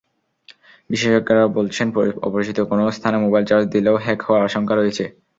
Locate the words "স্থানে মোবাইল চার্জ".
2.97-3.65